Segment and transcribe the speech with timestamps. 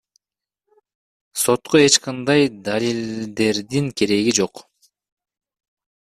[1.41, 4.55] Сотко эч кандай далилдердин кереги жок.